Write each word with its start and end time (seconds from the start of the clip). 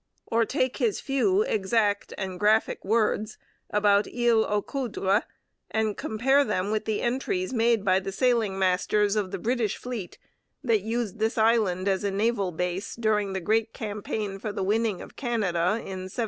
Or 0.25 0.45
take 0.45 0.77
his 0.77 0.99
few, 0.99 1.43
exact, 1.43 2.11
and 2.17 2.39
graphic 2.39 2.83
words 2.83 3.37
about 3.69 4.07
Isle 4.07 4.45
aux 4.45 4.63
Coudres 4.63 5.21
and 5.69 5.95
compare 5.95 6.43
them 6.43 6.71
with 6.71 6.85
the 6.85 7.01
entries 7.03 7.53
made 7.53 7.85
by 7.85 7.99
the 7.99 8.11
sailing 8.11 8.57
masters 8.57 9.15
of 9.15 9.29
the 9.29 9.37
British 9.37 9.77
fleet 9.77 10.17
that 10.63 10.81
used 10.81 11.19
this 11.19 11.37
island 11.37 11.87
as 11.87 12.03
a 12.03 12.09
naval 12.09 12.51
base 12.51 12.95
during 12.95 13.33
the 13.33 13.39
great 13.41 13.73
campaign 13.75 14.39
for 14.39 14.51
the 14.51 14.63
winning 14.63 15.03
of 15.03 15.15
Canada 15.15 15.73
in 15.73 16.09
1759. 16.09 16.11